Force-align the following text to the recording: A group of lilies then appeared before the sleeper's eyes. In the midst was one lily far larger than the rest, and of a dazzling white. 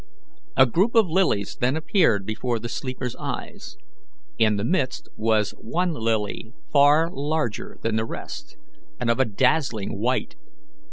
A 0.57 0.65
group 0.65 0.95
of 0.95 1.07
lilies 1.07 1.57
then 1.57 1.75
appeared 1.77 2.25
before 2.25 2.57
the 2.57 2.69
sleeper's 2.69 3.15
eyes. 3.17 3.77
In 4.39 4.55
the 4.55 4.63
midst 4.63 5.07
was 5.15 5.51
one 5.59 5.93
lily 5.93 6.53
far 6.73 7.11
larger 7.13 7.77
than 7.83 7.97
the 7.97 8.05
rest, 8.05 8.57
and 8.99 9.11
of 9.11 9.19
a 9.19 9.25
dazzling 9.25 9.99
white. 9.99 10.33